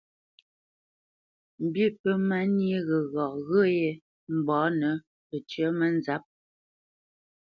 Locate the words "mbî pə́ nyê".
1.65-2.79